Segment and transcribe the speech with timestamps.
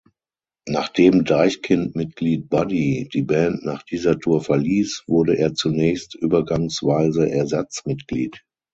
[0.67, 8.43] Nachdem Deichkind-Mitglied „Buddy“ die Band nach dieser Tour verließ, wurde er zunächst übergangsweise Ersatzmitglied.